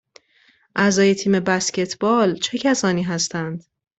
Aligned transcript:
اعضای 0.75 1.15
تیم 1.15 1.39
بسکتبال 1.39 2.35
چه 2.39 2.57
کسانی 2.57 3.03
هستند؟ 3.03 3.63